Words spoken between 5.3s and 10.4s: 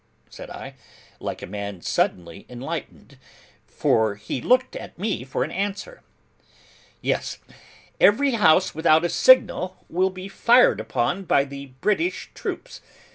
an answer. 'Yes. Every house without a signal will be